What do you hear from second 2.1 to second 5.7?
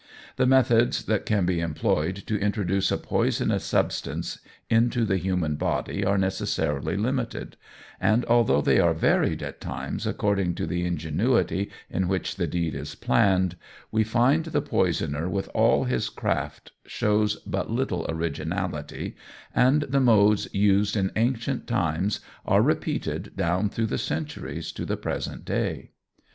to introduce a poisonous substance into the human